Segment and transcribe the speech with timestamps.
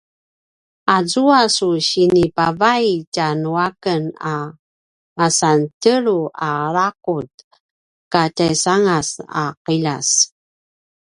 [0.95, 4.35] azua su sinipavai tja nu aken a
[5.17, 7.33] masantjelulj a laqulj
[8.11, 9.09] katjaisangas
[9.41, 10.09] a qiljas